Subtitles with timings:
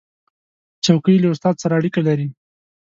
[0.85, 2.27] چوکۍ له استاد سره اړیکه لري.